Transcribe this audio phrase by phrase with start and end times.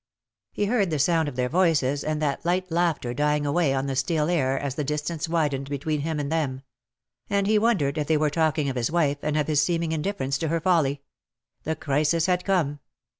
[0.51, 3.95] He heard the sound of their voices and that light laughter dying away on the
[3.95, 6.63] still air as the distance widened between him and them;
[7.29, 10.39] and he wondered if they were talking of his wife, and of his seeming indifference
[10.39, 11.03] to her folly.
[11.65, 12.79] The crisis had come.